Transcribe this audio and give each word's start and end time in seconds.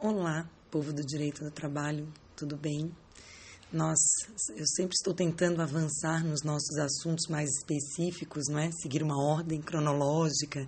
Olá, 0.00 0.48
povo 0.70 0.92
do 0.92 1.04
direito 1.04 1.42
do 1.42 1.50
trabalho, 1.50 2.06
tudo 2.36 2.56
bem? 2.56 2.88
Nós, 3.72 3.98
eu 4.54 4.64
sempre 4.64 4.94
estou 4.94 5.12
tentando 5.12 5.60
avançar 5.60 6.24
nos 6.24 6.44
nossos 6.44 6.78
assuntos 6.78 7.26
mais 7.26 7.50
específicos, 7.58 8.44
não 8.48 8.60
é? 8.60 8.70
Seguir 8.80 9.02
uma 9.02 9.20
ordem 9.20 9.60
cronológica 9.60 10.64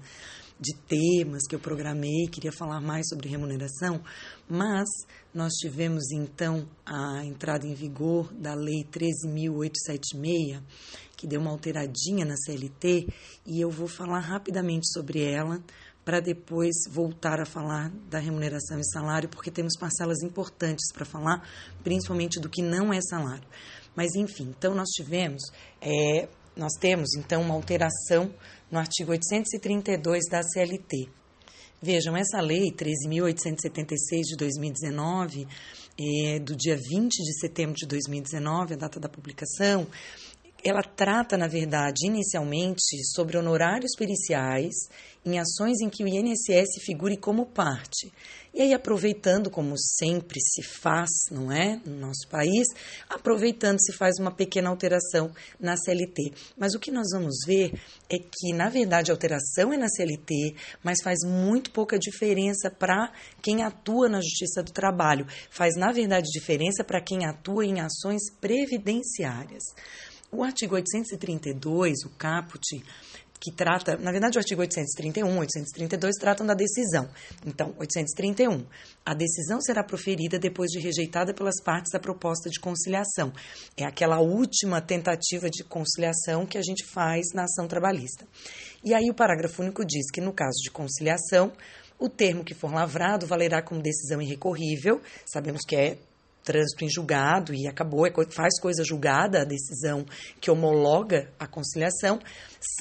de 0.58 0.74
temas 0.74 1.46
que 1.46 1.54
eu 1.54 1.60
programei, 1.60 2.26
queria 2.26 2.50
falar 2.50 2.80
mais 2.80 3.06
sobre 3.08 3.28
remuneração, 3.28 4.02
mas 4.48 4.88
nós 5.32 5.52
tivemos 5.52 6.10
então 6.10 6.68
a 6.84 7.24
entrada 7.24 7.64
em 7.64 7.72
vigor 7.72 8.34
da 8.34 8.54
Lei 8.54 8.84
13.876, 8.84 10.60
que 11.16 11.28
deu 11.28 11.40
uma 11.40 11.52
alteradinha 11.52 12.24
na 12.24 12.34
CLT, 12.36 13.06
e 13.46 13.60
eu 13.60 13.70
vou 13.70 13.86
falar 13.86 14.18
rapidamente 14.18 14.92
sobre 14.92 15.22
ela 15.22 15.62
para 16.10 16.18
depois 16.18 16.74
voltar 16.90 17.40
a 17.40 17.46
falar 17.46 17.88
da 18.10 18.18
remuneração 18.18 18.80
e 18.80 18.84
salário, 18.84 19.28
porque 19.28 19.48
temos 19.48 19.78
parcelas 19.78 20.24
importantes 20.24 20.92
para 20.92 21.04
falar, 21.04 21.48
principalmente 21.84 22.40
do 22.40 22.48
que 22.48 22.62
não 22.62 22.92
é 22.92 23.00
salário. 23.00 23.46
Mas 23.94 24.16
enfim, 24.16 24.52
então 24.58 24.74
nós 24.74 24.88
tivemos, 24.88 25.40
é, 25.80 26.28
nós 26.56 26.72
temos 26.80 27.14
então 27.14 27.42
uma 27.42 27.54
alteração 27.54 28.34
no 28.72 28.80
artigo 28.80 29.12
832 29.12 30.24
da 30.28 30.42
CLT. 30.42 31.08
Vejam, 31.80 32.16
essa 32.16 32.40
lei 32.40 32.72
13.876 32.72 34.22
de 34.30 34.36
2019, 34.36 35.46
é, 35.96 36.40
do 36.40 36.56
dia 36.56 36.76
20 36.76 37.16
de 37.22 37.38
setembro 37.38 37.76
de 37.76 37.86
2019, 37.86 38.74
a 38.74 38.76
data 38.76 38.98
da 38.98 39.08
publicação, 39.08 39.86
ela 40.64 40.82
trata, 40.82 41.36
na 41.36 41.46
verdade, 41.46 42.06
inicialmente 42.06 43.02
sobre 43.14 43.36
honorários 43.36 43.92
periciais 43.96 44.74
em 45.24 45.38
ações 45.38 45.80
em 45.80 45.90
que 45.90 46.02
o 46.02 46.08
INSS 46.08 46.82
figure 46.84 47.16
como 47.16 47.46
parte. 47.46 48.12
E 48.52 48.62
aí, 48.62 48.74
aproveitando, 48.74 49.48
como 49.48 49.78
sempre 49.78 50.40
se 50.40 50.62
faz, 50.62 51.08
não 51.30 51.52
é, 51.52 51.80
no 51.84 51.94
nosso 51.96 52.26
país, 52.28 52.66
aproveitando 53.08 53.78
se 53.80 53.92
faz 53.92 54.18
uma 54.18 54.34
pequena 54.34 54.68
alteração 54.68 55.30
na 55.58 55.76
CLT. 55.76 56.32
Mas 56.58 56.74
o 56.74 56.80
que 56.80 56.90
nós 56.90 57.08
vamos 57.12 57.44
ver 57.46 57.72
é 58.08 58.18
que, 58.18 58.52
na 58.52 58.68
verdade, 58.68 59.10
a 59.10 59.14
alteração 59.14 59.72
é 59.72 59.76
na 59.76 59.88
CLT, 59.88 60.56
mas 60.82 60.98
faz 61.02 61.18
muito 61.24 61.70
pouca 61.70 61.98
diferença 61.98 62.70
para 62.70 63.12
quem 63.40 63.62
atua 63.62 64.08
na 64.08 64.20
Justiça 64.20 64.62
do 64.62 64.72
Trabalho. 64.72 65.26
Faz, 65.50 65.76
na 65.76 65.92
verdade, 65.92 66.26
diferença 66.32 66.82
para 66.82 67.00
quem 67.00 67.26
atua 67.26 67.64
em 67.64 67.80
ações 67.80 68.22
previdenciárias. 68.40 69.62
O 70.32 70.44
artigo 70.44 70.76
832, 70.76 72.04
o 72.04 72.10
caput, 72.10 72.82
que 73.40 73.50
trata, 73.50 73.96
na 73.96 74.12
verdade, 74.12 74.36
o 74.36 74.40
artigo 74.40 74.60
831, 74.60 75.38
832 75.38 76.16
tratam 76.16 76.46
da 76.46 76.52
decisão. 76.52 77.08
Então, 77.46 77.74
831, 77.78 78.66
a 79.04 79.14
decisão 79.14 79.60
será 79.62 79.82
proferida 79.82 80.38
depois 80.38 80.70
de 80.70 80.78
rejeitada 80.78 81.32
pelas 81.32 81.60
partes 81.62 81.94
a 81.94 81.98
proposta 81.98 82.50
de 82.50 82.60
conciliação. 82.60 83.32
É 83.76 83.84
aquela 83.84 84.20
última 84.20 84.80
tentativa 84.80 85.48
de 85.48 85.64
conciliação 85.64 86.44
que 86.44 86.58
a 86.58 86.62
gente 86.62 86.84
faz 86.84 87.28
na 87.34 87.44
ação 87.44 87.66
trabalhista. 87.66 88.26
E 88.84 88.92
aí 88.92 89.10
o 89.10 89.14
parágrafo 89.14 89.62
único 89.62 89.84
diz 89.84 90.10
que 90.12 90.20
no 90.20 90.34
caso 90.34 90.58
de 90.62 90.70
conciliação, 90.70 91.50
o 91.98 92.08
termo 92.08 92.44
que 92.44 92.54
for 92.54 92.72
lavrado 92.72 93.26
valerá 93.26 93.62
como 93.62 93.82
decisão 93.82 94.20
irrecorrível. 94.20 95.00
Sabemos 95.26 95.62
que 95.66 95.76
é 95.76 95.98
trânsito 96.44 96.84
em 96.84 96.90
julgado 96.90 97.54
e 97.54 97.66
acabou, 97.66 98.06
é 98.06 98.10
faz 98.30 98.60
coisa 98.60 98.82
julgada 98.84 99.40
a 99.40 99.44
decisão 99.44 100.04
que 100.40 100.50
homologa 100.50 101.30
a 101.38 101.46
conciliação, 101.46 102.18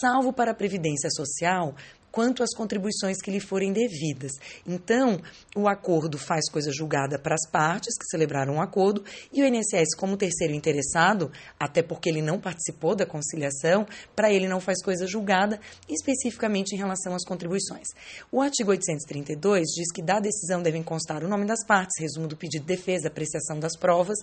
salvo 0.02 0.34
para 0.34 0.52
a 0.52 0.56
Previdência 0.56 1.10
Social, 1.10 1.76
quanto 2.12 2.44
às 2.44 2.54
contribuições 2.56 3.18
que 3.22 3.32
lhe 3.32 3.40
forem 3.40 3.72
devidas. 3.72 4.32
Então, 4.66 5.22
o 5.56 5.68
acordo 5.68 6.18
faz 6.18 6.50
coisa 6.50 6.72
julgada 6.72 7.20
para 7.20 7.36
as 7.36 7.50
partes 7.50 7.98
que 7.98 8.06
celebraram 8.10 8.58
o 8.58 8.62
acordo 8.62 9.04
e 9.32 9.42
o 9.42 9.46
INSS, 9.46 9.96
como 9.98 10.18
terceiro 10.18 10.54
interessado, 10.54 11.32
até 11.60 11.82
porque 11.82 12.10
ele 12.10 12.22
não 12.22 12.40
participou 12.40 12.96
da 12.96 13.06
conciliação, 13.06 13.86
para 14.16 14.32
ele 14.32 14.48
não 14.48 14.60
faz 14.60 14.82
coisa 14.84 15.08
julgada 15.08 15.60
especificamente 15.88 16.74
em 16.74 16.78
relação 16.78 17.14
às 17.14 17.26
contribuições. 17.26 17.88
O 18.32 18.42
artigo 18.42 18.72
832 18.72 19.68
diz 19.76 19.92
que 19.92 20.02
da 20.02 20.20
decisão 20.20 20.62
devem 20.62 20.84
constar 20.84 21.24
o 21.24 21.28
nome 21.28 21.46
das 21.46 21.66
partes, 21.66 22.00
resumo 22.00 22.28
do 22.28 22.38
pedido 22.38 22.62
de 22.62 22.76
defesa, 22.76 23.08
apreciação 23.08 23.60
das 23.60 23.78
provas, 23.78 24.18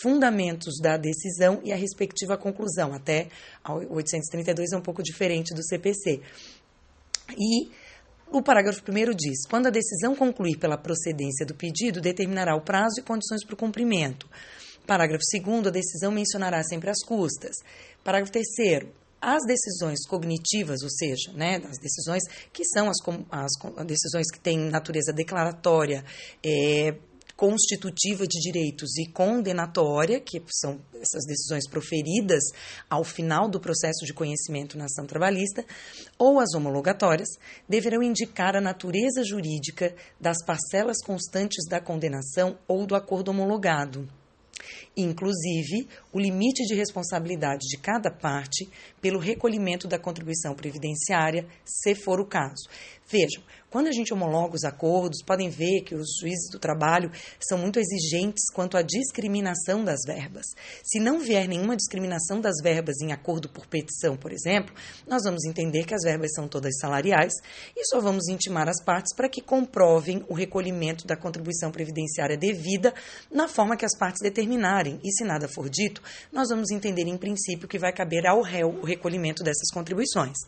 fundamentos 0.00 0.78
da 0.80 0.96
decisão 0.96 1.60
e 1.62 1.72
a 1.72 1.76
respectiva 1.76 2.36
conclusão. 2.36 2.92
Até 2.92 3.28
o 3.68 3.94
832 3.94 4.72
é 4.72 4.76
um 4.76 4.82
pouco 4.82 5.02
diferente 5.02 5.54
do 5.54 5.64
CPC. 5.64 6.20
E 7.30 7.70
o 8.30 8.42
parágrafo 8.42 8.80
1 8.80 9.14
diz: 9.14 9.46
quando 9.48 9.66
a 9.66 9.70
decisão 9.70 10.14
concluir 10.14 10.58
pela 10.58 10.76
procedência 10.76 11.46
do 11.46 11.54
pedido, 11.54 12.00
determinará 12.00 12.54
o 12.56 12.60
prazo 12.60 13.00
e 13.00 13.02
condições 13.02 13.44
para 13.44 13.54
o 13.54 13.58
cumprimento. 13.58 14.28
Parágrafo 14.86 15.24
2, 15.32 15.66
a 15.66 15.70
decisão 15.70 16.12
mencionará 16.12 16.62
sempre 16.62 16.90
as 16.90 17.02
custas. 17.04 17.56
Parágrafo 18.04 18.32
3, 18.32 18.86
as 19.20 19.42
decisões 19.44 20.06
cognitivas, 20.06 20.82
ou 20.82 20.90
seja, 20.90 21.32
né, 21.34 21.56
as 21.68 21.78
decisões 21.78 22.22
que 22.52 22.64
são 22.64 22.88
as, 22.88 22.98
as 23.76 23.86
decisões 23.86 24.30
que 24.30 24.38
têm 24.38 24.58
natureza 24.70 25.12
declaratória, 25.12 26.04
é, 26.44 26.94
constitutiva 27.36 28.26
de 28.26 28.40
direitos 28.40 28.96
e 28.96 29.06
condenatória, 29.06 30.18
que 30.18 30.42
são 30.48 30.80
essas 30.94 31.24
decisões 31.26 31.68
proferidas 31.68 32.42
ao 32.88 33.04
final 33.04 33.48
do 33.48 33.60
processo 33.60 34.06
de 34.06 34.14
conhecimento 34.14 34.78
na 34.78 34.86
ação 34.86 35.06
trabalhista, 35.06 35.64
ou 36.18 36.40
as 36.40 36.54
homologatórias, 36.54 37.28
deverão 37.68 38.02
indicar 38.02 38.56
a 38.56 38.60
natureza 38.60 39.22
jurídica 39.22 39.94
das 40.18 40.42
parcelas 40.44 40.96
constantes 41.04 41.68
da 41.68 41.80
condenação 41.80 42.58
ou 42.66 42.86
do 42.86 42.94
acordo 42.94 43.30
homologado 43.30 44.08
inclusive 44.96 45.86
o 46.12 46.18
limite 46.18 46.64
de 46.64 46.74
responsabilidade 46.74 47.66
de 47.68 47.76
cada 47.76 48.10
parte 48.10 48.68
pelo 49.00 49.18
recolhimento 49.18 49.86
da 49.86 49.98
contribuição 49.98 50.54
previdenciária, 50.54 51.46
se 51.64 51.94
for 51.94 52.20
o 52.20 52.26
caso. 52.26 52.68
Vejam, 53.08 53.40
quando 53.70 53.86
a 53.86 53.92
gente 53.92 54.12
homologa 54.12 54.56
os 54.56 54.64
acordos, 54.64 55.22
podem 55.22 55.48
ver 55.48 55.82
que 55.82 55.94
os 55.94 56.18
juízes 56.20 56.50
do 56.50 56.58
trabalho 56.58 57.08
são 57.38 57.56
muito 57.56 57.78
exigentes 57.78 58.50
quanto 58.52 58.76
à 58.76 58.82
discriminação 58.82 59.84
das 59.84 60.00
verbas. 60.04 60.44
Se 60.82 60.98
não 60.98 61.20
vier 61.20 61.46
nenhuma 61.46 61.76
discriminação 61.76 62.40
das 62.40 62.56
verbas 62.60 62.96
em 63.00 63.12
acordo 63.12 63.48
por 63.48 63.64
petição, 63.66 64.16
por 64.16 64.32
exemplo, 64.32 64.74
nós 65.06 65.22
vamos 65.22 65.44
entender 65.44 65.84
que 65.84 65.94
as 65.94 66.02
verbas 66.02 66.32
são 66.34 66.48
todas 66.48 66.78
salariais 66.80 67.32
e 67.76 67.84
só 67.84 68.00
vamos 68.00 68.26
intimar 68.28 68.68
as 68.68 68.82
partes 68.82 69.14
para 69.14 69.28
que 69.28 69.40
comprovem 69.40 70.24
o 70.28 70.34
recolhimento 70.34 71.06
da 71.06 71.16
contribuição 71.16 71.70
previdenciária 71.70 72.36
devida 72.36 72.92
na 73.30 73.46
forma 73.46 73.76
que 73.76 73.84
as 73.84 73.96
partes 73.96 74.20
determinarem. 74.20 74.98
E 75.04 75.12
se 75.12 75.22
nada 75.22 75.46
for 75.46 75.68
dito, 75.68 76.02
nós 76.32 76.48
vamos 76.48 76.72
entender 76.72 77.06
em 77.06 77.16
princípio 77.16 77.68
que 77.68 77.78
vai 77.78 77.92
caber 77.92 78.26
ao 78.26 78.42
réu 78.42 78.68
o 78.68 78.84
recolhimento 78.84 79.44
dessas 79.44 79.70
contribuições. 79.72 80.38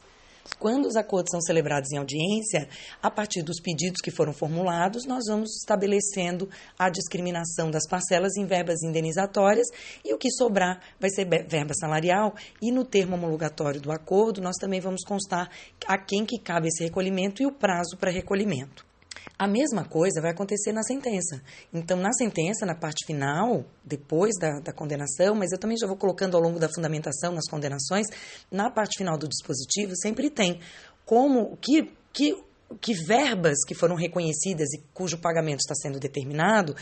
Quando 0.58 0.86
os 0.86 0.96
acordos 0.96 1.30
são 1.30 1.40
celebrados 1.40 1.92
em 1.92 1.98
audiência, 1.98 2.68
a 3.02 3.10
partir 3.10 3.42
dos 3.42 3.60
pedidos 3.60 4.00
que 4.02 4.10
foram 4.10 4.32
formulados, 4.32 5.04
nós 5.04 5.24
vamos 5.28 5.56
estabelecendo 5.56 6.48
a 6.78 6.88
discriminação 6.88 7.70
das 7.70 7.86
parcelas 7.88 8.36
em 8.36 8.44
verbas 8.44 8.82
indenizatórias 8.82 9.68
e 10.04 10.12
o 10.12 10.18
que 10.18 10.30
sobrar 10.30 10.80
vai 10.98 11.10
ser 11.10 11.26
verba 11.26 11.74
salarial 11.74 12.34
e 12.60 12.72
no 12.72 12.84
termo 12.84 13.14
homologatório 13.14 13.80
do 13.80 13.92
acordo 13.92 14.40
nós 14.40 14.56
também 14.56 14.80
vamos 14.80 15.04
constar 15.04 15.50
a 15.86 15.98
quem 15.98 16.24
que 16.24 16.38
cabe 16.38 16.68
esse 16.68 16.82
recolhimento 16.82 17.42
e 17.42 17.46
o 17.46 17.52
prazo 17.52 17.96
para 17.96 18.10
recolhimento. 18.10 18.87
A 19.38 19.46
mesma 19.46 19.84
coisa 19.84 20.20
vai 20.20 20.32
acontecer 20.32 20.72
na 20.72 20.82
sentença. 20.82 21.40
Então, 21.72 21.96
na 21.96 22.12
sentença, 22.12 22.66
na 22.66 22.74
parte 22.74 23.06
final, 23.06 23.64
depois 23.84 24.34
da, 24.36 24.58
da, 24.58 24.72
condenação, 24.72 25.36
mas 25.36 25.52
eu 25.52 25.58
também 25.58 25.76
já 25.78 25.86
vou 25.86 25.96
colocando 25.96 26.36
ao 26.36 26.42
longo 26.42 26.58
da 26.58 26.68
fundamentação 26.68 27.32
nas 27.32 27.48
condenações, 27.48 28.06
na 28.50 28.68
parte 28.68 28.98
final 28.98 29.16
do 29.16 29.28
dispositivo, 29.28 29.92
sempre 29.96 30.28
tem 30.28 30.58
como 31.06 31.56
que, 31.58 31.92
que, 32.12 32.36
que 32.80 32.94
verbas 32.94 33.58
que 33.64 33.76
foram 33.76 33.94
reconhecidas 33.94 34.72
e 34.72 34.82
cujo 34.92 35.18
pagamento 35.18 35.60
está 35.60 35.74
sendo 35.74 36.00
determinado. 36.00 36.74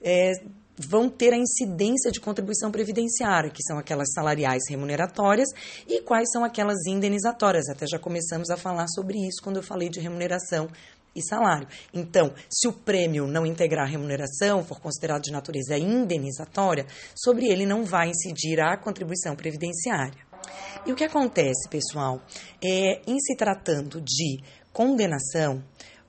É, 0.00 0.34
vão 0.76 1.08
ter 1.08 1.32
a 1.32 1.36
incidência 1.36 2.10
de 2.10 2.20
contribuição 2.20 2.70
previdenciária, 2.70 3.50
que 3.50 3.62
são 3.62 3.78
aquelas 3.78 4.12
salariais 4.12 4.62
remuneratórias, 4.68 5.48
e 5.88 6.00
quais 6.02 6.30
são 6.32 6.44
aquelas 6.44 6.86
indenizatórias. 6.86 7.68
Até 7.68 7.86
já 7.86 7.98
começamos 7.98 8.50
a 8.50 8.56
falar 8.56 8.86
sobre 8.88 9.18
isso 9.18 9.42
quando 9.42 9.56
eu 9.56 9.62
falei 9.62 9.88
de 9.88 10.00
remuneração 10.00 10.68
e 11.14 11.22
salário. 11.22 11.68
Então, 11.92 12.32
se 12.50 12.68
o 12.68 12.72
prêmio 12.72 13.26
não 13.26 13.46
integrar 13.46 13.88
remuneração, 13.88 14.64
for 14.64 14.80
considerado 14.80 15.22
de 15.22 15.32
natureza 15.32 15.76
indenizatória, 15.78 16.86
sobre 17.14 17.46
ele 17.46 17.66
não 17.66 17.84
vai 17.84 18.08
incidir 18.08 18.60
a 18.60 18.76
contribuição 18.76 19.36
previdenciária. 19.36 20.24
E 20.86 20.92
o 20.92 20.96
que 20.96 21.04
acontece, 21.04 21.68
pessoal, 21.70 22.20
é 22.62 23.00
em 23.06 23.18
se 23.18 23.36
tratando 23.36 24.00
de 24.00 24.42
condenação, 24.72 25.62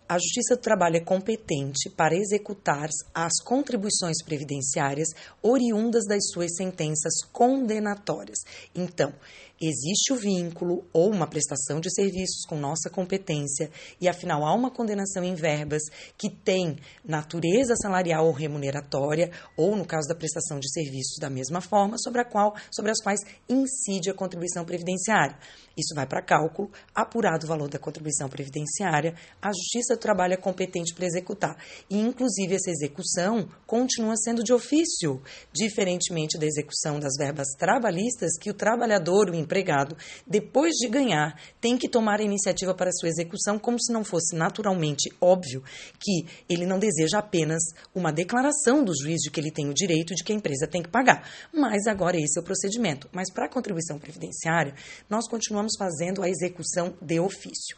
a 0.07 0.19
Justiça 0.19 0.55
do 0.55 0.61
Trabalho 0.61 0.97
é 0.97 0.99
competente 0.99 1.89
para 1.89 2.15
executar 2.15 2.87
as 3.13 3.33
contribuições 3.43 4.23
previdenciárias 4.23 5.09
oriundas 5.41 6.05
das 6.05 6.29
suas 6.31 6.55
sentenças 6.55 7.23
condenatórias. 7.31 8.37
Então, 8.75 9.11
existe 9.59 10.13
o 10.13 10.15
vínculo 10.15 10.85
ou 10.93 11.11
uma 11.11 11.27
prestação 11.27 11.79
de 11.79 11.91
serviços 11.91 12.45
com 12.47 12.55
nossa 12.57 12.89
competência 12.89 13.71
e 13.99 14.07
afinal 14.07 14.45
há 14.45 14.53
uma 14.53 14.69
condenação 14.69 15.23
em 15.23 15.33
verbas 15.33 15.81
que 16.17 16.29
tem 16.29 16.77
natureza 17.03 17.75
salarial 17.81 18.27
ou 18.27 18.31
remuneratória 18.31 19.31
ou 19.57 19.75
no 19.75 19.85
caso 19.85 20.07
da 20.07 20.15
prestação 20.15 20.59
de 20.59 20.71
serviços 20.71 21.17
da 21.19 21.29
mesma 21.29 21.61
forma 21.61 21.97
sobre 21.97 22.21
a 22.21 22.25
qual 22.25 22.53
sobre 22.71 22.91
as 22.91 23.01
quais 23.01 23.21
incide 23.49 24.09
a 24.09 24.13
contribuição 24.13 24.65
previdenciária. 24.65 25.37
Isso 25.77 25.93
vai 25.93 26.07
para 26.07 26.21
cálculo, 26.21 26.71
apurado 26.93 27.45
o 27.45 27.49
valor 27.49 27.69
da 27.69 27.77
contribuição 27.77 28.29
previdenciária, 28.29 29.13
a 29.41 29.49
Justiça 29.49 29.95
do 29.95 29.99
Trabalho 29.99 30.33
é 30.33 30.37
competente 30.37 30.93
para 30.93 31.05
executar. 31.05 31.57
E, 31.89 31.99
inclusive, 31.99 32.55
essa 32.55 32.69
execução 32.69 33.47
continua 33.67 34.15
sendo 34.15 34.43
de 34.43 34.53
ofício, 34.53 35.21
diferentemente 35.51 36.37
da 36.37 36.45
execução 36.45 36.99
das 36.99 37.13
verbas 37.17 37.47
trabalhistas, 37.57 38.37
que 38.39 38.49
o 38.49 38.53
trabalhador, 38.53 39.29
o 39.29 39.35
empregado, 39.35 39.97
depois 40.25 40.73
de 40.75 40.87
ganhar, 40.87 41.39
tem 41.59 41.77
que 41.77 41.89
tomar 41.89 42.19
a 42.19 42.23
iniciativa 42.23 42.73
para 42.73 42.91
sua 42.91 43.09
execução, 43.09 43.59
como 43.59 43.81
se 43.81 43.91
não 43.91 44.03
fosse 44.03 44.35
naturalmente 44.35 45.09
óbvio 45.19 45.63
que 45.99 46.25
ele 46.47 46.65
não 46.65 46.79
deseja 46.79 47.19
apenas 47.19 47.61
uma 47.93 48.11
declaração 48.11 48.83
do 48.83 48.93
juiz 48.95 49.21
de 49.21 49.31
que 49.31 49.39
ele 49.39 49.51
tem 49.51 49.69
o 49.69 49.73
direito 49.73 50.15
de 50.15 50.23
que 50.23 50.31
a 50.31 50.35
empresa 50.35 50.67
tem 50.67 50.81
que 50.81 50.89
pagar. 50.89 51.29
Mas 51.53 51.87
agora 51.87 52.17
esse 52.17 52.39
é 52.39 52.41
o 52.41 52.45
procedimento. 52.45 53.09
Mas 53.11 53.31
para 53.31 53.45
a 53.45 53.49
contribuição 53.49 53.99
previdenciária, 53.99 54.73
nós 55.09 55.27
continuamos 55.27 55.64
fazendo 55.77 56.21
a 56.21 56.29
execução 56.29 56.95
de 57.01 57.19
ofício. 57.19 57.77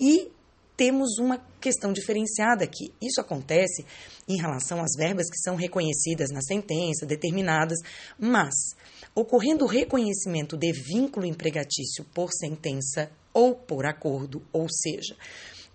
E 0.00 0.30
temos 0.76 1.18
uma 1.18 1.38
questão 1.60 1.92
diferenciada 1.92 2.64
aqui. 2.64 2.92
Isso 3.02 3.20
acontece 3.20 3.84
em 4.28 4.36
relação 4.36 4.80
às 4.80 4.92
verbas 4.96 5.28
que 5.28 5.38
são 5.38 5.56
reconhecidas 5.56 6.30
na 6.30 6.40
sentença, 6.40 7.04
determinadas, 7.04 7.78
mas 8.18 8.54
ocorrendo 9.14 9.64
o 9.64 9.68
reconhecimento 9.68 10.56
de 10.56 10.72
vínculo 10.72 11.26
empregatício 11.26 12.04
por 12.14 12.30
sentença 12.32 13.10
ou 13.34 13.54
por 13.54 13.86
acordo, 13.86 14.40
ou 14.52 14.68
seja, 14.70 15.16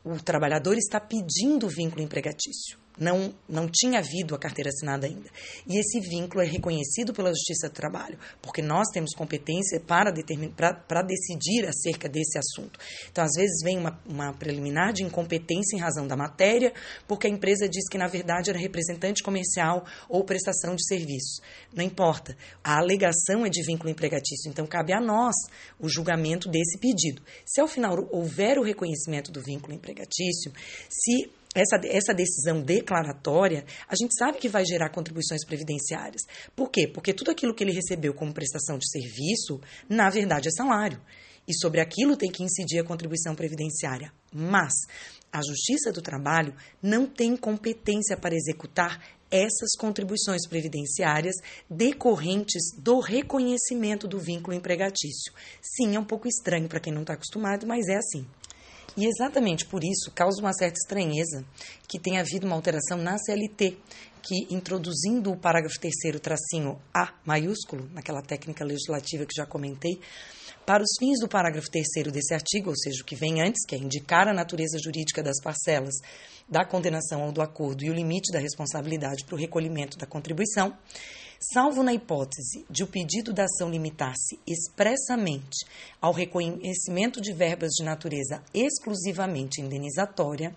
o 0.04 0.21
trabalhador 0.21 0.77
está 0.77 1.00
pedindo 1.00 1.68
vínculo 1.68 2.01
empregatício 2.01 2.82
não, 2.98 3.34
não 3.50 3.68
tinha 3.72 4.00
havido 4.00 4.36
a 4.36 4.40
carteira 4.40 4.69
assinada 4.69 5.07
ainda. 5.07 5.30
E 5.68 5.78
esse 5.78 6.00
vínculo 6.00 6.44
é 6.44 6.45
reconhecido 6.45 7.13
pela 7.13 7.30
Justiça 7.30 7.68
do 7.69 7.74
Trabalho, 7.74 8.18
porque 8.42 8.62
nós 8.62 8.88
temos 8.94 9.13
competência 9.16 9.80
para, 9.80 10.13
para, 10.56 10.74
para 10.74 11.01
decidir 11.01 11.66
acerca 11.68 12.07
desse 12.07 12.38
assunto. 12.38 12.80
Então, 13.12 13.24
às 13.24 13.31
vezes, 13.36 13.63
vem 13.63 13.78
uma, 13.78 14.00
uma 14.06 14.34
preliminar 14.34 14.94
de 14.94 15.04
incompetência 15.04 15.75
em 15.75 15.80
razão 15.80 16.07
da 16.07 16.16
matéria, 16.16 16.74
porque 17.07 17.28
a 17.28 17.30
empresa 17.30 17.68
diz 17.68 17.88
que, 17.90 17.98
na 17.98 18.07
verdade, 18.07 18.50
era 18.50 18.60
representante 18.60 19.24
comercial 19.24 19.86
ou 20.07 20.24
prestação 20.24 20.75
de 20.75 20.86
serviços. 20.86 21.42
Não 21.74 21.84
importa. 21.84 22.38
A 22.63 22.78
alegação 22.78 23.46
é 23.46 23.50
de 23.50 23.63
vínculo 23.63 23.89
empregatício, 23.89 24.50
então 24.50 24.66
cabe 24.68 24.94
a 24.94 25.01
nós 25.01 25.36
o 25.80 25.89
julgamento 25.89 26.50
desse 26.50 26.78
pedido. 26.78 27.22
Se, 27.46 27.60
ao 27.60 27.68
final, 27.68 28.07
houver 28.12 28.60
o 28.60 28.63
reconhecimento 28.63 29.31
do 29.31 29.42
vínculo 29.42 29.74
empregatício, 29.74 30.51
se 30.89 31.31
essa, 31.53 31.79
essa 31.85 32.13
decisão 32.13 32.61
declaratória, 32.61 33.65
a 33.88 33.95
gente 33.95 34.17
sabe 34.17 34.39
que 34.39 34.50
vai 34.50 34.65
gerar 34.65 34.89
contribuições 34.89 35.45
previdenciárias. 35.45 36.21
Por 36.55 36.69
quê? 36.69 36.88
Porque 36.88 37.13
tudo 37.13 37.31
aquilo 37.31 37.53
que 37.53 37.63
ele 37.63 37.73
recebeu 37.73 38.13
como 38.13 38.33
prestação 38.33 38.77
de 38.77 38.89
serviço, 38.89 39.61
na 39.88 40.09
verdade, 40.09 40.47
é 40.47 40.51
salário. 40.51 41.00
E 41.47 41.53
sobre 41.53 41.81
aquilo 41.81 42.15
tem 42.15 42.31
que 42.31 42.44
incidir 42.44 42.79
a 42.79 42.83
contribuição 42.83 43.35
previdenciária. 43.35 44.11
Mas 44.33 44.73
a 45.31 45.41
Justiça 45.41 45.91
do 45.91 46.01
Trabalho 46.01 46.55
não 46.81 47.05
tem 47.05 47.35
competência 47.35 48.15
para 48.15 48.35
executar 48.35 49.01
essas 49.29 49.75
contribuições 49.79 50.47
previdenciárias 50.47 51.35
decorrentes 51.67 52.61
do 52.77 53.00
reconhecimento 53.00 54.07
do 54.07 54.19
vínculo 54.19 54.55
empregatício. 54.55 55.33
Sim, 55.59 55.95
é 55.95 56.00
um 56.00 56.05
pouco 56.05 56.27
estranho 56.27 56.69
para 56.69 56.79
quem 56.79 56.94
não 56.94 57.01
está 57.01 57.13
acostumado, 57.13 57.65
mas 57.65 57.88
é 57.88 57.95
assim. 57.95 58.27
E 58.95 59.06
exatamente 59.06 59.66
por 59.66 59.84
isso 59.84 60.12
causa 60.13 60.40
uma 60.40 60.54
certa 60.54 60.78
estranheza 60.78 61.44
que 61.88 62.00
tenha 62.00 62.22
havido 62.22 62.45
uma 62.45 62.56
alteração 62.56 62.98
na 62.98 63.18
CLT, 63.18 63.78
que 64.22 64.54
introduzindo 64.54 65.31
o 65.31 65.38
parágrafo 65.38 65.80
terceiro 65.80 66.19
tracinho 66.19 66.80
A 66.94 67.13
maiúsculo, 67.25 67.90
naquela 67.92 68.22
técnica 68.22 68.63
legislativa 68.63 69.25
que 69.25 69.36
já 69.36 69.45
comentei, 69.45 70.00
para 70.66 70.81
os 70.81 70.92
fins 70.98 71.19
do 71.19 71.28
parágrafo 71.28 71.69
terceiro 71.69 72.10
desse 72.10 72.34
artigo, 72.34 72.69
ou 72.69 72.78
seja, 72.78 73.01
o 73.01 73.06
que 73.06 73.16
vem 73.16 73.42
antes, 73.42 73.66
que 73.66 73.75
é 73.75 73.78
indicar 73.78 74.30
a 74.30 74.34
natureza 74.34 74.78
jurídica 74.81 75.22
das 75.22 75.42
parcelas 75.44 75.96
da 76.48 76.63
condenação 76.63 77.25
ou 77.25 77.31
do 77.34 77.42
acordo 77.42 77.84
e 77.84 77.89
o 77.89 77.94
limite 77.94 78.31
da 78.31 78.39
responsabilidade 78.39 79.25
para 79.25 79.36
o 79.36 79.38
recolhimento 79.38 79.98
da 79.98 80.06
contribuição, 80.06 80.74
salvo 81.51 81.84
na 81.84 81.94
hipótese 81.94 82.66
de 82.69 82.84
o 82.84 82.88
pedido 82.88 83.34
da 83.34 83.44
ação 83.44 83.69
limitar-se 83.69 84.40
expressamente 84.48 85.66
ao 86.00 86.13
reconhecimento 86.13 87.19
de 87.19 87.34
verbas 87.34 87.72
de 87.72 87.84
natureza 87.84 88.42
exclusivamente 88.54 89.60
indenizatória, 89.60 90.56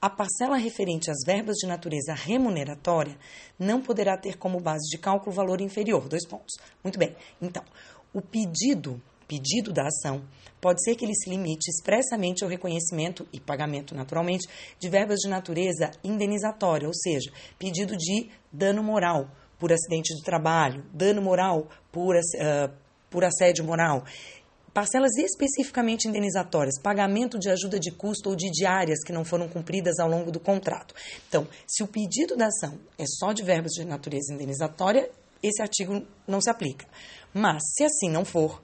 a 0.00 0.10
parcela 0.10 0.56
referente 0.56 1.10
às 1.10 1.18
verbas 1.26 1.56
de 1.56 1.66
natureza 1.66 2.14
remuneratória 2.14 3.16
não 3.58 3.80
poderá 3.80 4.16
ter 4.16 4.36
como 4.36 4.60
base 4.60 4.88
de 4.90 4.98
cálculo 4.98 5.34
valor 5.34 5.60
inferior. 5.60 6.08
Dois 6.08 6.26
pontos. 6.26 6.54
Muito 6.84 6.98
bem. 6.98 7.16
Então, 7.40 7.64
o 8.12 8.20
pedido, 8.20 9.02
pedido 9.26 9.72
da 9.72 9.86
ação, 9.86 10.22
pode 10.60 10.82
ser 10.84 10.94
que 10.94 11.04
ele 11.04 11.14
se 11.14 11.28
limite 11.28 11.68
expressamente 11.68 12.44
ao 12.44 12.50
reconhecimento 12.50 13.26
e 13.32 13.40
pagamento, 13.40 13.94
naturalmente, 13.94 14.46
de 14.78 14.88
verbas 14.88 15.18
de 15.18 15.28
natureza 15.28 15.90
indenizatória, 16.04 16.86
ou 16.86 16.94
seja, 16.94 17.32
pedido 17.58 17.96
de 17.96 18.30
dano 18.52 18.82
moral, 18.82 19.28
por 19.58 19.72
acidente 19.72 20.14
de 20.14 20.22
trabalho, 20.22 20.84
dano 20.92 21.20
moral 21.20 21.68
por, 21.90 22.14
uh, 22.14 22.72
por 23.10 23.24
assédio 23.24 23.64
moral, 23.64 24.04
parcelas 24.72 25.16
especificamente 25.16 26.06
indenizatórias, 26.06 26.80
pagamento 26.80 27.38
de 27.38 27.50
ajuda 27.50 27.80
de 27.80 27.90
custo 27.90 28.30
ou 28.30 28.36
de 28.36 28.50
diárias 28.50 29.02
que 29.04 29.12
não 29.12 29.24
foram 29.24 29.48
cumpridas 29.48 29.98
ao 29.98 30.08
longo 30.08 30.30
do 30.30 30.38
contrato. 30.38 30.94
Então, 31.28 31.48
se 31.66 31.82
o 31.82 31.86
pedido 31.88 32.36
da 32.36 32.46
ação 32.46 32.78
é 32.96 33.04
só 33.06 33.32
de 33.32 33.42
verbas 33.42 33.72
de 33.72 33.84
natureza 33.84 34.32
indenizatória, 34.32 35.10
esse 35.42 35.60
artigo 35.60 36.06
não 36.26 36.40
se 36.40 36.50
aplica. 36.50 36.86
Mas, 37.34 37.62
se 37.74 37.84
assim 37.84 38.08
não 38.08 38.24
for, 38.24 38.62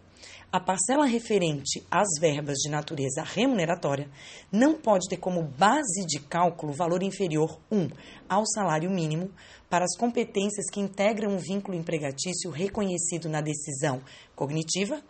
a 0.54 0.60
parcela 0.60 1.04
referente 1.04 1.84
às 1.90 2.06
verbas 2.20 2.58
de 2.58 2.70
natureza 2.70 3.24
remuneratória 3.24 4.08
não 4.52 4.80
pode 4.80 5.08
ter 5.08 5.16
como 5.16 5.42
base 5.42 6.06
de 6.06 6.20
cálculo 6.20 6.72
valor 6.72 7.02
inferior 7.02 7.58
1 7.72 7.88
ao 8.28 8.46
salário 8.46 8.88
mínimo 8.88 9.32
para 9.68 9.84
as 9.84 9.96
competências 9.96 10.70
que 10.70 10.78
integram 10.78 11.32
um 11.32 11.38
vínculo 11.38 11.76
empregatício 11.76 12.52
reconhecido 12.52 13.28
na 13.28 13.40
decisão 13.40 14.00
cognitiva, 14.36 15.02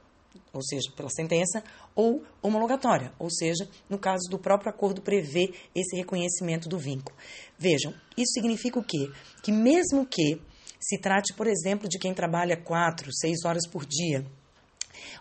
ou 0.50 0.62
seja, 0.62 0.90
pela 0.96 1.10
sentença, 1.10 1.62
ou 1.94 2.22
homologatória, 2.40 3.12
ou 3.18 3.30
seja, 3.30 3.68
no 3.86 3.98
caso 3.98 4.30
do 4.30 4.38
próprio 4.38 4.70
acordo 4.70 5.02
prevê 5.02 5.52
esse 5.74 5.94
reconhecimento 5.94 6.70
do 6.70 6.78
vínculo. 6.78 7.14
Vejam, 7.58 7.92
isso 8.16 8.32
significa 8.32 8.78
o 8.78 8.82
quê? 8.82 9.10
Que 9.42 9.52
mesmo 9.52 10.06
que 10.06 10.40
se 10.80 10.98
trate, 10.98 11.34
por 11.34 11.46
exemplo, 11.46 11.86
de 11.86 11.98
quem 11.98 12.14
trabalha 12.14 12.56
quatro, 12.56 13.12
seis 13.12 13.44
horas 13.44 13.66
por 13.68 13.84
dia, 13.84 14.24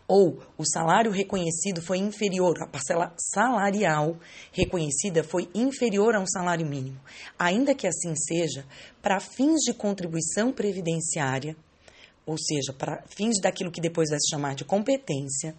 ou 0.08 0.40
o 0.58 0.66
salário 0.66 1.12
reconhecido 1.12 1.82
foi 1.82 1.98
inferior, 1.98 2.62
a 2.62 2.68
parcela 2.68 3.14
salarial 3.18 4.18
reconhecida 4.52 5.24
foi 5.24 5.50
inferior 5.56 6.16
a 6.16 6.20
um 6.20 6.28
salário 6.28 6.66
mínimo. 6.66 7.00
Ainda 7.38 7.74
que 7.74 7.88
assim 7.88 8.14
seja, 8.16 8.66
para 9.02 9.20
fins 9.20 9.62
de 9.62 9.74
contribuição 9.74 10.52
previdenciária, 10.52 11.56
ou 12.26 12.38
seja, 12.38 12.74
para 12.74 13.04
fins 13.08 13.40
daquilo 13.42 13.72
que 13.72 13.82
depois 13.82 14.10
vai 14.10 14.20
se 14.20 14.30
chamar 14.30 14.56
de 14.56 14.66
competência, 14.66 15.56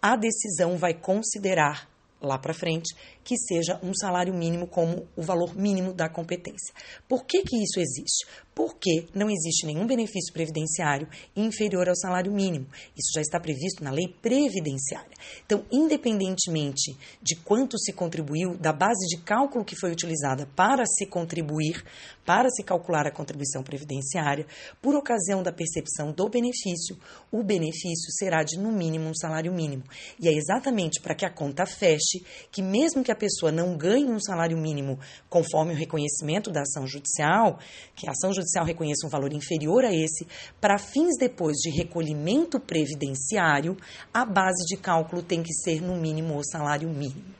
a 0.00 0.16
decisão 0.16 0.76
vai 0.76 0.92
considerar 0.92 1.88
lá 2.20 2.38
para 2.38 2.54
frente 2.54 2.94
que 3.24 3.36
seja 3.38 3.80
um 3.82 3.92
salário 3.94 4.34
mínimo 4.34 4.66
como 4.66 5.08
o 5.16 5.22
valor 5.22 5.56
mínimo 5.56 5.92
da 5.92 6.08
competência. 6.08 6.74
Por 7.08 7.24
que, 7.24 7.42
que 7.42 7.56
isso 7.56 7.80
existe? 7.80 8.26
Porque 8.54 9.06
não 9.14 9.28
existe 9.28 9.66
nenhum 9.66 9.86
benefício 9.86 10.32
previdenciário 10.32 11.08
inferior 11.34 11.88
ao 11.88 11.96
salário 11.96 12.30
mínimo. 12.30 12.66
Isso 12.96 13.10
já 13.14 13.20
está 13.20 13.40
previsto 13.40 13.82
na 13.82 13.90
lei 13.90 14.06
previdenciária. 14.22 15.10
Então, 15.44 15.64
independentemente 15.72 16.96
de 17.20 17.34
quanto 17.36 17.78
se 17.78 17.92
contribuiu, 17.92 18.56
da 18.56 18.72
base 18.72 19.06
de 19.08 19.22
cálculo 19.22 19.64
que 19.64 19.74
foi 19.74 19.90
utilizada 19.90 20.46
para 20.54 20.84
se 20.86 21.06
contribuir, 21.06 21.82
para 22.24 22.48
se 22.50 22.62
calcular 22.62 23.06
a 23.06 23.10
contribuição 23.10 23.62
previdenciária, 23.62 24.46
por 24.80 24.94
ocasião 24.94 25.42
da 25.42 25.52
percepção 25.52 26.12
do 26.12 26.28
benefício, 26.28 26.96
o 27.32 27.42
benefício 27.42 28.12
será 28.12 28.42
de 28.42 28.58
no 28.58 28.70
mínimo 28.70 29.08
um 29.08 29.14
salário 29.14 29.52
mínimo. 29.52 29.84
E 30.20 30.28
é 30.28 30.32
exatamente 30.32 31.00
para 31.00 31.14
que 31.14 31.24
a 31.24 31.30
conta 31.30 31.66
feche 31.66 32.24
que, 32.50 32.62
mesmo 32.62 33.02
que 33.02 33.12
a 33.12 33.13
pessoa 33.14 33.52
não 33.52 33.76
ganhe 33.76 34.06
um 34.06 34.20
salário 34.20 34.56
mínimo 34.56 34.98
conforme 35.28 35.72
o 35.72 35.76
reconhecimento 35.76 36.50
da 36.50 36.62
ação 36.62 36.86
judicial, 36.86 37.58
que 37.94 38.08
a 38.08 38.12
ação 38.12 38.32
judicial 38.32 38.64
reconheça 38.64 39.06
um 39.06 39.10
valor 39.10 39.32
inferior 39.32 39.84
a 39.84 39.92
esse, 39.92 40.26
para 40.60 40.78
fins 40.78 41.16
depois 41.18 41.56
de 41.58 41.70
recolhimento 41.70 42.58
previdenciário, 42.58 43.76
a 44.12 44.24
base 44.24 44.64
de 44.66 44.76
cálculo 44.76 45.22
tem 45.22 45.42
que 45.42 45.52
ser 45.52 45.80
no 45.80 45.96
mínimo 45.96 46.36
o 46.36 46.44
salário 46.44 46.88
mínimo. 46.88 47.34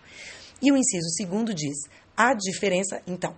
E 0.63 0.73
o 0.73 0.77
inciso 0.77 1.09
segundo 1.17 1.53
diz: 1.53 1.77
a 2.17 2.35
diferença. 2.35 3.03
Então, 3.07 3.35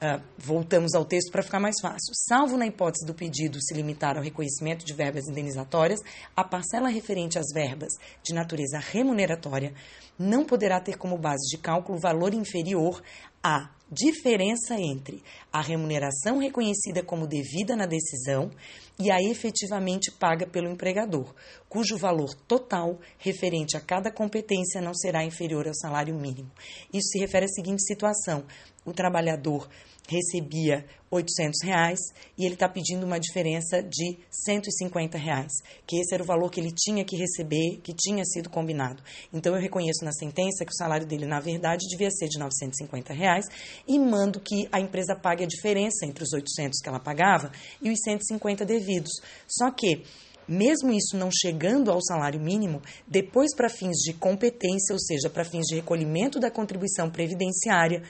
Uh, 0.00 0.22
voltamos 0.38 0.94
ao 0.94 1.04
texto 1.04 1.32
para 1.32 1.42
ficar 1.42 1.58
mais 1.58 1.74
fácil. 1.82 2.14
Salvo 2.14 2.56
na 2.56 2.66
hipótese 2.66 3.04
do 3.04 3.12
pedido 3.12 3.60
se 3.60 3.74
limitar 3.74 4.16
ao 4.16 4.22
reconhecimento 4.22 4.86
de 4.86 4.94
verbas 4.94 5.26
indenizatórias, 5.26 6.00
a 6.36 6.44
parcela 6.44 6.88
referente 6.88 7.36
às 7.36 7.46
verbas 7.52 7.94
de 8.22 8.32
natureza 8.32 8.78
remuneratória 8.78 9.74
não 10.16 10.44
poderá 10.44 10.80
ter 10.80 10.96
como 10.96 11.18
base 11.18 11.48
de 11.50 11.58
cálculo 11.58 11.98
valor 11.98 12.32
inferior 12.32 13.02
à 13.42 13.70
diferença 13.90 14.74
entre 14.78 15.22
a 15.52 15.62
remuneração 15.62 16.38
reconhecida 16.38 17.02
como 17.02 17.26
devida 17.26 17.74
na 17.74 17.86
decisão 17.86 18.50
e 18.98 19.10
a 19.10 19.22
efetivamente 19.22 20.10
paga 20.10 20.46
pelo 20.46 20.68
empregador, 20.68 21.34
cujo 21.68 21.96
valor 21.96 22.34
total 22.46 22.98
referente 23.18 23.76
a 23.76 23.80
cada 23.80 24.10
competência 24.10 24.80
não 24.80 24.92
será 24.92 25.24
inferior 25.24 25.66
ao 25.66 25.74
salário 25.74 26.14
mínimo. 26.14 26.50
Isso 26.92 27.08
se 27.12 27.18
refere 27.18 27.46
à 27.46 27.48
seguinte 27.48 27.82
situação: 27.82 28.44
o 28.84 28.92
trabalhador 28.92 29.68
recebia 30.08 30.84
800 31.10 31.62
reais 31.62 31.98
e 32.36 32.44
ele 32.44 32.54
está 32.54 32.68
pedindo 32.68 33.04
uma 33.04 33.18
diferença 33.18 33.82
de 33.82 34.18
150 34.30 35.16
reais, 35.18 35.52
que 35.86 35.98
esse 35.98 36.14
era 36.14 36.22
o 36.22 36.26
valor 36.26 36.50
que 36.50 36.60
ele 36.60 36.72
tinha 36.72 37.04
que 37.04 37.16
receber, 37.16 37.78
que 37.82 37.94
tinha 37.94 38.24
sido 38.24 38.50
combinado. 38.50 39.02
Então 39.32 39.54
eu 39.54 39.60
reconheço 39.60 40.04
na 40.04 40.12
sentença 40.12 40.64
que 40.64 40.72
o 40.72 40.76
salário 40.76 41.06
dele, 41.06 41.26
na 41.26 41.40
verdade, 41.40 41.86
devia 41.88 42.10
ser 42.10 42.28
de 42.28 42.38
950 42.38 43.12
reais 43.12 43.46
e 43.86 43.98
mando 43.98 44.40
que 44.40 44.68
a 44.72 44.80
empresa 44.80 45.14
pague 45.14 45.44
a 45.44 45.46
diferença 45.46 46.06
entre 46.06 46.22
os 46.22 46.32
800 46.32 46.80
que 46.80 46.88
ela 46.88 47.00
pagava 47.00 47.50
e 47.80 47.90
os 47.90 48.00
150 48.02 48.64
devidos. 48.64 49.12
Só 49.46 49.70
que 49.70 50.02
mesmo 50.48 50.92
isso 50.92 51.16
não 51.16 51.28
chegando 51.30 51.90
ao 51.90 52.02
salário 52.02 52.40
mínimo, 52.40 52.80
depois 53.06 53.54
para 53.54 53.68
fins 53.68 53.98
de 53.98 54.14
competência, 54.14 54.94
ou 54.94 54.98
seja, 54.98 55.28
para 55.28 55.44
fins 55.44 55.66
de 55.66 55.74
recolhimento 55.74 56.40
da 56.40 56.50
contribuição 56.50 57.10
previdenciária, 57.10 58.02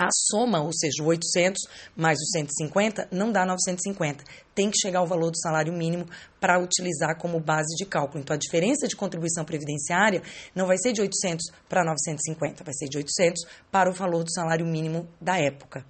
a 0.00 0.08
soma, 0.30 0.62
ou 0.62 0.72
seja, 0.72 1.02
o 1.02 1.06
800 1.06 1.60
mais 1.94 2.18
os 2.18 2.30
150, 2.30 3.08
não 3.12 3.30
dá 3.30 3.44
950. 3.44 4.24
Tem 4.54 4.70
que 4.70 4.78
chegar 4.78 5.00
ao 5.00 5.06
valor 5.06 5.30
do 5.30 5.38
salário 5.38 5.74
mínimo 5.74 6.06
para 6.40 6.58
utilizar 6.58 7.18
como 7.18 7.38
base 7.38 7.76
de 7.76 7.84
cálculo. 7.84 8.22
Então, 8.22 8.34
a 8.34 8.38
diferença 8.38 8.88
de 8.88 8.96
contribuição 8.96 9.44
previdenciária 9.44 10.22
não 10.54 10.66
vai 10.66 10.78
ser 10.78 10.94
de 10.94 11.02
800 11.02 11.44
para 11.68 11.84
950, 11.84 12.64
vai 12.64 12.72
ser 12.72 12.88
de 12.88 12.96
800 12.96 13.42
para 13.70 13.90
o 13.90 13.92
valor 13.92 14.24
do 14.24 14.32
salário 14.32 14.64
mínimo 14.64 15.06
da 15.20 15.38
época. 15.38 15.84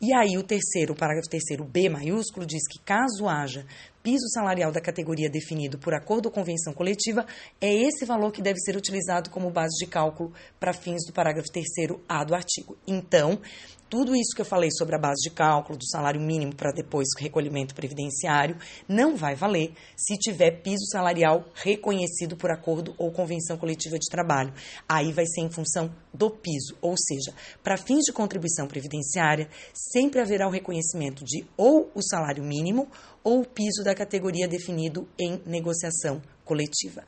E 0.00 0.14
aí 0.14 0.36
o 0.38 0.42
terceiro, 0.42 0.94
o 0.94 0.96
parágrafo 0.96 1.28
terceiro 1.28 1.64
B 1.64 1.88
maiúsculo 1.88 2.46
diz 2.46 2.62
que 2.66 2.82
caso 2.82 3.28
haja 3.28 3.64
piso 4.04 4.28
salarial 4.28 4.70
da 4.70 4.82
categoria 4.82 5.30
definido 5.30 5.78
por 5.78 5.94
acordo 5.94 6.26
ou 6.26 6.30
convenção 6.30 6.74
coletiva, 6.74 7.24
é 7.58 7.72
esse 7.72 8.04
valor 8.04 8.30
que 8.32 8.42
deve 8.42 8.60
ser 8.60 8.76
utilizado 8.76 9.30
como 9.30 9.50
base 9.50 9.74
de 9.78 9.86
cálculo 9.86 10.30
para 10.60 10.74
fins 10.74 11.06
do 11.06 11.12
parágrafo 11.12 11.50
terceiro 11.50 11.98
A 12.06 12.22
do 12.22 12.34
artigo. 12.34 12.76
Então, 12.86 13.40
tudo 13.88 14.14
isso 14.14 14.34
que 14.34 14.42
eu 14.42 14.46
falei 14.46 14.70
sobre 14.72 14.96
a 14.96 14.98
base 14.98 15.22
de 15.22 15.30
cálculo 15.30 15.78
do 15.78 15.86
salário 15.86 16.20
mínimo 16.20 16.54
para 16.54 16.72
depois 16.72 17.06
recolhimento 17.16 17.74
previdenciário 17.74 18.56
não 18.88 19.16
vai 19.16 19.34
valer 19.34 19.72
se 19.96 20.18
tiver 20.18 20.62
piso 20.62 20.84
salarial 20.90 21.44
reconhecido 21.54 22.36
por 22.36 22.50
acordo 22.50 22.94
ou 22.98 23.12
convenção 23.12 23.56
coletiva 23.56 23.98
de 23.98 24.10
trabalho. 24.10 24.52
Aí 24.88 25.12
vai 25.12 25.24
ser 25.26 25.42
em 25.42 25.50
função 25.50 25.94
do 26.12 26.28
piso, 26.28 26.76
ou 26.82 26.94
seja, 26.98 27.32
para 27.62 27.76
fins 27.76 28.02
de 28.02 28.12
contribuição 28.12 28.66
previdenciária, 28.66 29.48
sempre 29.72 30.20
haverá 30.20 30.46
o 30.46 30.50
reconhecimento 30.50 31.24
de 31.24 31.46
ou 31.56 31.90
o 31.94 32.02
salário 32.02 32.42
mínimo 32.42 32.88
ou 33.24 33.40
o 33.40 33.46
piso 33.48 33.82
da 33.82 33.94
categoria 33.94 34.46
definido 34.46 35.08
em 35.18 35.40
negociação 35.46 36.22
coletiva. 36.44 37.02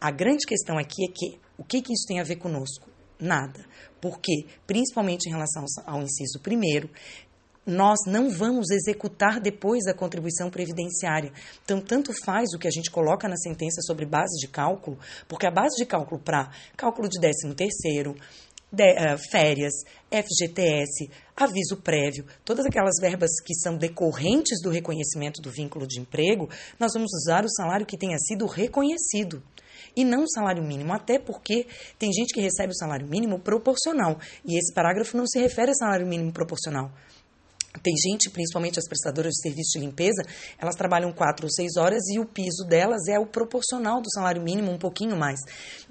A 0.00 0.10
grande 0.10 0.46
questão 0.46 0.78
aqui 0.78 1.04
é 1.04 1.12
que 1.14 1.38
o 1.58 1.62
que, 1.62 1.82
que 1.82 1.92
isso 1.92 2.06
tem 2.08 2.18
a 2.18 2.24
ver 2.24 2.36
conosco? 2.36 2.88
Nada. 3.20 3.64
Porque, 4.00 4.46
principalmente 4.66 5.26
em 5.26 5.32
relação 5.32 5.64
ao 5.84 6.02
inciso 6.02 6.40
primeiro, 6.40 6.88
nós 7.68 7.98
não 8.06 8.30
vamos 8.30 8.70
executar 8.70 9.38
depois 9.40 9.86
a 9.86 9.92
contribuição 9.92 10.48
previdenciária. 10.48 11.32
Então, 11.62 11.82
tanto 11.82 12.12
faz 12.24 12.54
o 12.54 12.58
que 12.58 12.66
a 12.66 12.70
gente 12.70 12.90
coloca 12.90 13.28
na 13.28 13.36
sentença 13.36 13.82
sobre 13.82 14.06
base 14.06 14.38
de 14.40 14.48
cálculo, 14.48 14.98
porque 15.28 15.46
a 15.46 15.50
base 15.50 15.76
de 15.76 15.84
cálculo 15.84 16.18
para 16.18 16.50
cálculo 16.76 17.08
de 17.08 17.20
13 17.20 17.54
terceiro, 17.54 18.16
de, 18.70 18.92
uh, 18.92 19.18
férias, 19.30 19.72
FGTS, 20.10 21.10
aviso 21.36 21.76
prévio, 21.82 22.24
todas 22.44 22.66
aquelas 22.66 22.94
verbas 23.00 23.30
que 23.44 23.54
são 23.54 23.76
decorrentes 23.76 24.60
do 24.62 24.70
reconhecimento 24.70 25.40
do 25.40 25.50
vínculo 25.50 25.86
de 25.86 26.00
emprego, 26.00 26.48
nós 26.78 26.92
vamos 26.92 27.10
usar 27.14 27.44
o 27.44 27.50
salário 27.50 27.86
que 27.86 27.96
tenha 27.96 28.18
sido 28.18 28.46
reconhecido 28.46 29.42
e 29.96 30.04
não 30.04 30.24
o 30.24 30.28
salário 30.28 30.62
mínimo, 30.62 30.92
até 30.92 31.18
porque 31.18 31.66
tem 31.98 32.12
gente 32.12 32.32
que 32.32 32.40
recebe 32.40 32.72
o 32.72 32.76
salário 32.76 33.06
mínimo 33.06 33.38
proporcional 33.38 34.18
e 34.44 34.58
esse 34.58 34.72
parágrafo 34.72 35.16
não 35.16 35.26
se 35.26 35.38
refere 35.40 35.70
a 35.70 35.74
salário 35.74 36.06
mínimo 36.06 36.32
proporcional. 36.32 36.90
Tem 37.82 37.94
gente, 37.96 38.30
principalmente 38.30 38.78
as 38.78 38.88
prestadoras 38.88 39.32
de 39.34 39.42
serviço 39.42 39.78
de 39.78 39.84
limpeza, 39.84 40.22
elas 40.58 40.74
trabalham 40.74 41.12
quatro 41.12 41.46
ou 41.46 41.50
seis 41.50 41.76
horas 41.76 42.02
e 42.08 42.18
o 42.18 42.24
piso 42.24 42.64
delas 42.66 43.06
é 43.08 43.18
o 43.18 43.26
proporcional 43.26 44.00
do 44.00 44.10
salário 44.10 44.42
mínimo, 44.42 44.70
um 44.70 44.78
pouquinho 44.78 45.16
mais. 45.16 45.38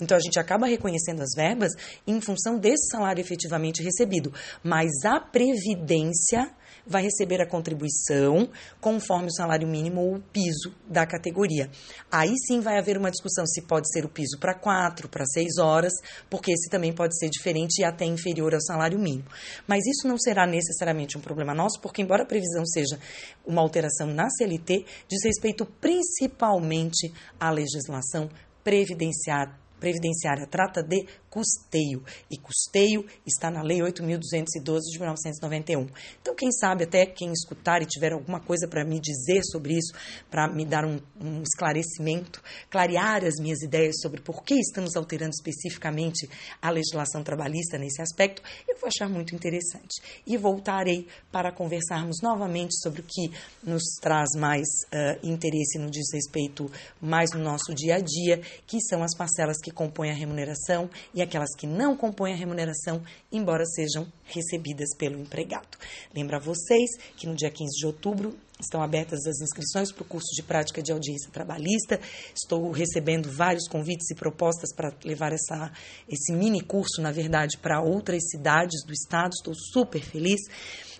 Então 0.02 0.18
a 0.18 0.20
gente 0.20 0.40
acaba 0.40 0.66
reconhecendo 0.66 1.22
as 1.22 1.30
verbas 1.36 1.72
em 2.06 2.20
função 2.20 2.58
desse 2.58 2.90
salário 2.90 3.22
efetivamente 3.22 3.84
recebido. 3.84 4.34
Mas 4.64 4.90
a 5.06 5.20
previdência 5.20 6.52
vai 6.88 7.03
receber 7.03 7.41
a 7.41 7.46
contribuição 7.46 8.50
conforme 8.79 9.27
o 9.27 9.34
salário 9.34 9.67
mínimo 9.67 10.01
ou 10.01 10.15
o 10.15 10.22
piso 10.22 10.74
da 10.88 11.06
categoria. 11.06 11.70
Aí 12.12 12.34
sim 12.48 12.60
vai 12.60 12.77
haver 12.77 12.98
uma 12.98 13.12
discussão 13.12 13.46
se 13.46 13.62
pode 13.62 13.91
ser 13.91 14.06
o 14.06 14.10
piso 14.10 14.39
para 14.39 14.53
quatro, 14.53 15.10
para 15.10 15.25
seis 15.25 15.58
horas, 15.58 15.94
porque 16.29 16.51
esse 16.51 16.70
também 16.70 16.94
pode 16.94 17.17
ser 17.17 17.29
diferente 17.29 17.79
e 17.82 17.84
até 17.84 18.06
inferior 18.06 18.53
ao 18.53 18.62
salário 18.62 18.98
mínimo. 18.98 19.27
Mas 19.67 19.86
isso 19.86 20.08
não 20.08 20.17
será 20.17 20.48
necessariamente 20.48 21.17
um 21.17 21.22
problema 21.22 21.53
nosso, 21.53 21.79
porque 21.82 22.01
embora 22.01 22.24
a 22.24 22.27
previsão 22.27 22.65
seja 22.65 23.00
uma 23.46 23.62
alteração 23.62 24.08
na 24.08 24.29
CLT, 24.29 24.86
diz 25.08 25.24
respeito 25.24 25.65
principalmente 25.65 27.13
à 27.39 27.51
legislação 27.51 28.29
previdenciária 28.63 29.67
previdenciária 29.80 30.48
trata 30.48 30.82
de 30.82 31.06
custeio. 31.30 32.04
E 32.32 32.38
custeio 32.38 33.06
está 33.26 33.52
na 33.52 33.62
Lei 33.62 33.80
8.212 33.80 34.80
de 34.92 35.00
1991. 35.00 35.88
Então, 36.22 36.36
quem 36.36 36.52
sabe, 36.52 36.86
até 36.86 37.06
quem 37.06 37.32
escutar 37.32 37.82
e 37.82 37.86
tiver 37.86 38.12
alguma 38.12 38.40
coisa 38.40 38.68
para 38.68 38.84
me 38.84 39.00
dizer 39.00 39.42
sobre 39.44 39.78
isso, 39.78 39.94
para 40.32 40.48
me 40.48 40.66
dar 40.66 40.86
um, 40.86 41.00
um, 41.22 41.44
esclarecimento, 41.44 42.42
clarear 42.70 43.24
as 43.24 43.36
minhas 43.40 43.62
ideias 43.62 43.96
sobre 44.02 44.22
por 44.22 44.44
que 44.44 44.56
estamos 44.56 44.96
alterando 44.96 45.32
especificamente 45.32 46.30
a 46.62 46.70
legislação 46.70 47.24
trabalhista 47.24 47.78
nesse 47.78 48.02
aspecto, 48.02 48.42
eu 48.68 48.78
vou 48.78 48.88
achar 48.88 49.10
muito 49.10 49.36
interessante. 49.36 50.02
E 50.26 50.38
voltarei 50.38 51.08
para 51.32 51.52
conversarmos 51.52 52.18
novamente 52.22 52.76
sobre 52.82 53.02
o 53.02 53.04
que 53.04 53.32
nos 53.64 53.84
traz 54.02 54.30
mais 54.36 54.68
uh, 54.88 55.28
interesse 55.28 55.78
no 55.78 55.90
diz 55.90 56.08
respeito 56.14 56.70
mais 57.02 57.32
no 57.32 57.44
nosso 57.44 57.74
dia 57.76 57.96
a 57.96 58.00
dia, 58.00 58.42
que 58.66 58.80
são 58.82 59.04
as 59.04 59.16
parcelas 59.16 59.58
que 59.62 59.67
compõem 59.72 60.12
a 60.12 60.14
remuneração 60.14 60.90
e 61.14 61.22
aquelas 61.22 61.56
que 61.56 61.68
não 61.68 61.96
compõem 61.96 62.34
a 62.34 62.36
remuneração, 62.36 63.04
embora 63.32 63.66
sejam 63.66 64.12
recebidas 64.26 64.90
pelo 64.98 65.20
empregado. 65.20 65.78
Lembro 66.14 66.36
a 66.36 66.40
vocês 66.40 66.90
que 67.16 67.28
no 67.28 67.36
dia 67.36 67.50
15 67.50 67.80
de 67.80 67.86
outubro 67.86 68.38
Estão 68.60 68.82
abertas 68.82 69.20
as 69.28 69.40
inscrições 69.40 69.92
para 69.92 70.02
o 70.02 70.06
curso 70.06 70.34
de 70.36 70.42
prática 70.42 70.82
de 70.82 70.92
audiência 70.92 71.32
trabalhista. 71.32 72.00
Estou 72.36 72.72
recebendo 72.72 73.30
vários 73.32 73.68
convites 73.68 74.10
e 74.10 74.16
propostas 74.16 74.74
para 74.76 74.92
levar 75.06 75.32
essa, 75.32 75.72
esse 76.10 76.34
mini 76.34 76.62
curso, 76.62 77.00
na 77.00 77.12
verdade, 77.12 77.56
para 77.60 77.80
outras 77.82 78.28
cidades 78.32 78.84
do 78.84 78.92
estado. 78.92 79.34
Estou 79.34 79.54
super 79.54 80.02
feliz 80.02 80.42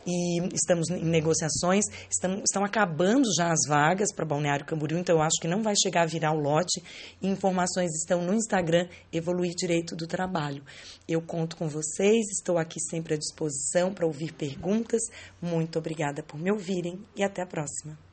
e 0.08 0.40
estamos 0.54 0.90
em 0.90 1.04
negociações. 1.04 1.84
Estão, 2.10 2.40
estão 2.40 2.64
acabando 2.64 3.28
já 3.38 3.52
as 3.52 3.68
vagas 3.68 4.14
para 4.14 4.26
Balneário 4.26 4.66
Camboriú, 4.66 4.98
então 4.98 5.18
eu 5.18 5.22
acho 5.22 5.36
que 5.42 5.48
não 5.48 5.62
vai 5.62 5.74
chegar 5.76 6.04
a 6.04 6.06
virar 6.06 6.32
o 6.32 6.40
lote. 6.40 6.82
Informações 7.22 7.92
estão 7.94 8.22
no 8.24 8.34
Instagram 8.34 8.88
Evoluir 9.12 9.54
Direito 9.54 9.96
do 9.96 10.08
Trabalho. 10.08 10.64
Eu 11.08 11.22
conto 11.22 11.58
com 11.58 11.68
vocês, 11.68 12.26
estou 12.32 12.58
aqui 12.58 12.80
sempre 12.80 13.16
à 13.16 13.18
disposição 13.18 13.94
para 13.94 14.06
ouvir 14.06 14.32
perguntas. 14.34 15.02
Muito 15.42 15.78
obrigada 15.78 16.24
por 16.24 16.40
me 16.40 16.52
ouvirem 16.52 17.00
e 17.16 17.24
até 17.24 17.42
a 17.42 17.46
próxima. 17.46 18.07